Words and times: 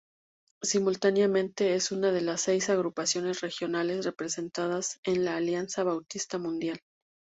Simultáneamente, 0.63 1.75
es 1.75 1.91
una 1.91 2.11
de 2.11 2.21
las 2.21 2.41
seis 2.41 2.71
agrupaciones 2.71 3.41
regionales 3.41 4.03
representadas 4.03 4.99
en 5.03 5.25
la 5.25 5.35
Alianza 5.37 5.83
Bautista 5.83 6.39
Mundial. 6.39 6.81